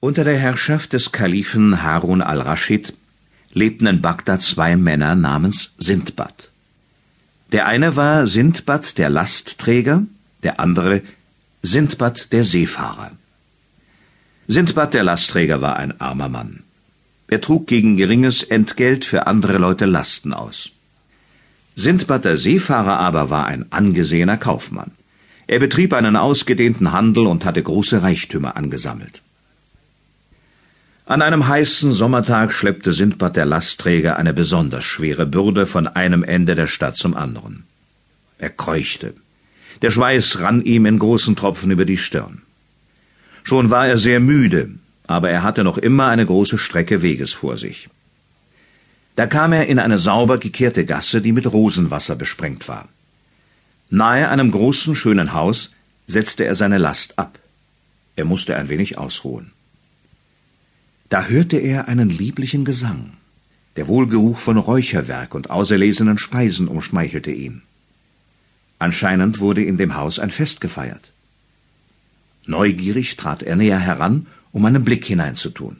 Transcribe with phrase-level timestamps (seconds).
[0.00, 2.94] Unter der Herrschaft des Kalifen Harun al-Raschid
[3.52, 6.50] lebten in Bagdad zwei Männer namens Sindbad.
[7.50, 10.04] Der eine war Sindbad der Lastträger,
[10.44, 11.02] der andere
[11.62, 13.10] Sindbad der Seefahrer.
[14.46, 16.62] Sindbad der Lastträger war ein armer Mann.
[17.26, 20.70] Er trug gegen geringes Entgelt für andere Leute Lasten aus.
[21.74, 24.92] Sindbad der Seefahrer aber war ein angesehener Kaufmann.
[25.48, 29.22] Er betrieb einen ausgedehnten Handel und hatte große Reichtümer angesammelt.
[31.08, 36.54] An einem heißen Sommertag schleppte Sindbad der Lastträger eine besonders schwere Bürde von einem Ende
[36.54, 37.64] der Stadt zum anderen.
[38.36, 39.14] Er keuchte.
[39.80, 42.42] Der Schweiß rann ihm in großen Tropfen über die Stirn.
[43.42, 44.68] Schon war er sehr müde,
[45.06, 47.88] aber er hatte noch immer eine große Strecke Weges vor sich.
[49.16, 52.86] Da kam er in eine sauber gekehrte Gasse, die mit Rosenwasser besprengt war.
[53.88, 55.70] Nahe einem großen, schönen Haus
[56.06, 57.38] setzte er seine Last ab.
[58.14, 59.52] Er musste ein wenig ausruhen.
[61.08, 63.12] Da hörte er einen lieblichen Gesang.
[63.76, 67.62] Der Wohlgeruch von Räucherwerk und auserlesenen Speisen umschmeichelte ihn.
[68.78, 71.12] Anscheinend wurde in dem Haus ein Fest gefeiert.
[72.46, 75.78] Neugierig trat er näher heran, um einen Blick hineinzutun.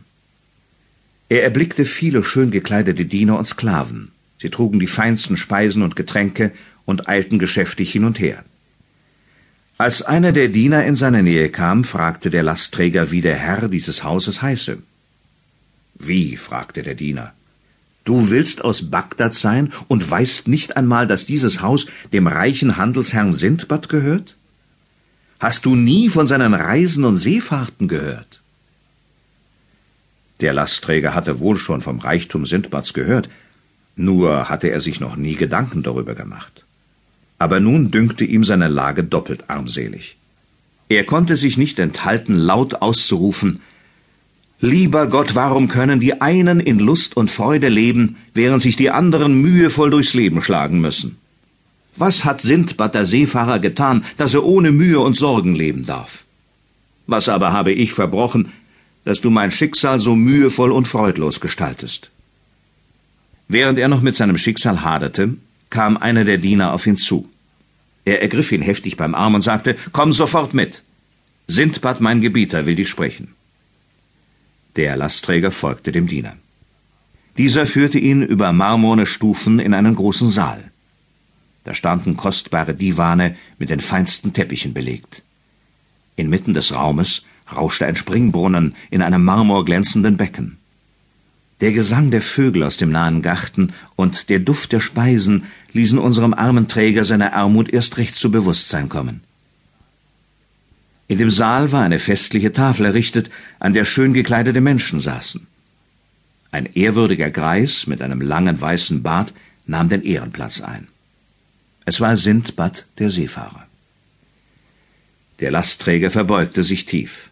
[1.28, 4.12] Er erblickte viele schön gekleidete Diener und Sklaven.
[4.40, 6.52] Sie trugen die feinsten Speisen und Getränke
[6.86, 8.44] und eilten geschäftig hin und her.
[9.76, 14.04] Als einer der Diener in seine Nähe kam, fragte der Lastträger, wie der Herr dieses
[14.04, 14.78] Hauses heiße.
[15.98, 16.36] Wie?
[16.36, 17.32] fragte der Diener.
[18.04, 23.32] Du willst aus Bagdad sein und weißt nicht einmal, dass dieses Haus dem reichen Handelsherrn
[23.32, 24.36] Sindbad gehört?
[25.40, 28.40] Hast du nie von seinen Reisen und Seefahrten gehört?
[30.40, 33.28] Der Lastträger hatte wohl schon vom Reichtum Sindbads gehört,
[33.94, 36.64] nur hatte er sich noch nie Gedanken darüber gemacht.
[37.38, 40.16] Aber nun dünkte ihm seine Lage doppelt armselig.
[40.88, 43.60] Er konnte sich nicht enthalten, laut auszurufen
[44.60, 49.40] Lieber Gott, warum können die einen in Lust und Freude leben, während sich die anderen
[49.40, 51.16] mühevoll durchs Leben schlagen müssen?
[51.94, 56.24] Was hat Sindbad der Seefahrer getan, dass er ohne Mühe und Sorgen leben darf?
[57.06, 58.52] Was aber habe ich verbrochen,
[59.04, 62.10] dass du mein Schicksal so mühevoll und freudlos gestaltest?
[63.46, 65.34] Während er noch mit seinem Schicksal haderte,
[65.70, 67.28] kam einer der Diener auf ihn zu.
[68.04, 70.82] Er ergriff ihn heftig beim Arm und sagte, Komm sofort mit.
[71.46, 73.34] Sindbad, mein Gebieter, will dich sprechen.
[74.76, 76.36] Der Lastträger folgte dem Diener.
[77.36, 80.70] Dieser führte ihn über marmorne Stufen in einen großen Saal.
[81.64, 85.22] Da standen kostbare Divane mit den feinsten Teppichen belegt.
[86.16, 87.24] Inmitten des Raumes
[87.54, 90.58] rauschte ein Springbrunnen in einem marmorglänzenden Becken.
[91.60, 96.34] Der Gesang der Vögel aus dem nahen Garten und der Duft der Speisen ließen unserem
[96.34, 99.22] armen Träger seine Armut erst recht zu Bewusstsein kommen.
[101.08, 105.46] In dem Saal war eine festliche Tafel errichtet, an der schön gekleidete Menschen saßen.
[106.50, 109.32] Ein ehrwürdiger Greis mit einem langen weißen Bart
[109.66, 110.86] nahm den Ehrenplatz ein.
[111.86, 113.66] Es war Sindbad der Seefahrer.
[115.40, 117.30] Der Lastträger verbeugte sich tief.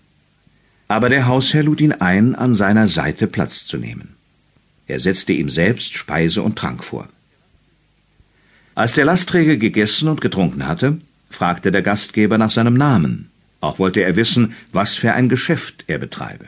[0.89, 4.15] Aber der Hausherr lud ihn ein, an seiner Seite Platz zu nehmen.
[4.87, 7.09] Er setzte ihm selbst Speise und Trank vor.
[8.75, 10.99] Als der Lastträger gegessen und getrunken hatte,
[11.29, 13.31] fragte der Gastgeber nach seinem Namen
[13.61, 16.47] auch wollte er wissen, was für ein Geschäft er betreibe.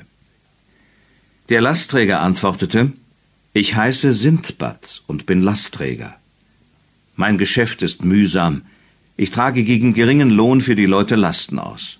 [1.49, 2.93] Der Lastträger antwortete,
[3.55, 6.17] ich heiße Sindbad und bin Lastträger.
[7.17, 8.63] Mein Geschäft ist mühsam.
[9.17, 11.99] Ich trage gegen geringen Lohn für die Leute Lasten aus.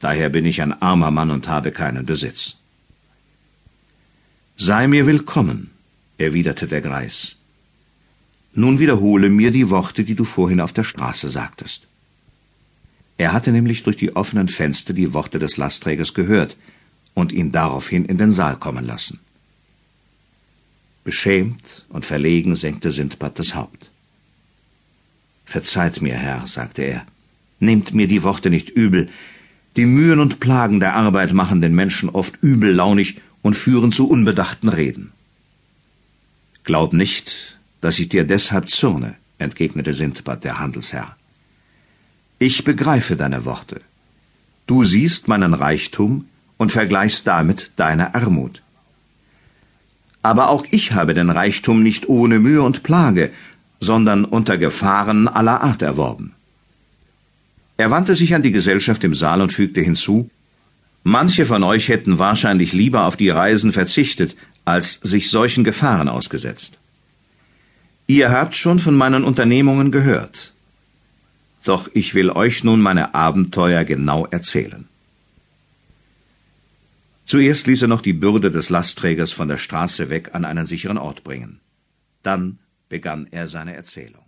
[0.00, 2.56] Daher bin ich ein armer Mann und habe keinen Besitz.
[4.56, 5.70] Sei mir willkommen,
[6.16, 7.36] erwiderte der Greis.
[8.54, 11.86] Nun wiederhole mir die Worte, die du vorhin auf der Straße sagtest.
[13.18, 16.56] Er hatte nämlich durch die offenen Fenster die Worte des Lastträgers gehört
[17.14, 19.20] und ihn daraufhin in den Saal kommen lassen.
[21.02, 23.90] Beschämt und verlegen senkte Sindbad das Haupt.
[25.44, 27.06] Verzeiht mir, Herr, sagte er,
[27.60, 29.08] nehmt mir die Worte nicht übel.
[29.76, 34.68] Die Mühen und Plagen der Arbeit machen den Menschen oft übellaunig und führen zu unbedachten
[34.68, 35.12] Reden.
[36.64, 41.16] Glaub nicht, dass ich dir deshalb zürne, entgegnete Sindbad der Handelsherr.
[42.38, 43.80] Ich begreife deine Worte.
[44.66, 46.26] Du siehst meinen Reichtum
[46.58, 48.62] und vergleichst damit deine Armut.
[50.22, 53.30] Aber auch ich habe den Reichtum nicht ohne Mühe und Plage,
[53.80, 56.32] sondern unter Gefahren aller Art erworben.
[57.76, 60.30] Er wandte sich an die Gesellschaft im Saal und fügte hinzu
[61.08, 64.34] Manche von euch hätten wahrscheinlich lieber auf die Reisen verzichtet,
[64.64, 66.78] als sich solchen Gefahren ausgesetzt.
[68.08, 70.52] Ihr habt schon von meinen Unternehmungen gehört.
[71.66, 74.86] Doch ich will euch nun meine Abenteuer genau erzählen.
[77.24, 80.96] Zuerst ließ er noch die Bürde des Lastträgers von der Straße weg an einen sicheren
[80.96, 81.58] Ort bringen.
[82.22, 84.25] Dann begann er seine Erzählung.